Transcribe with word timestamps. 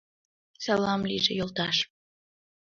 —Салам 0.63 1.01
лийже, 1.09 1.33
йолташ! 1.35 1.77